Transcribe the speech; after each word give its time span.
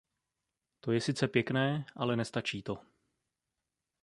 To 0.79 0.91
je 0.91 1.01
sice 1.01 1.27
pěkné, 1.27 1.85
ale 1.95 2.15
nestačí 2.15 2.63
to. 2.63 2.77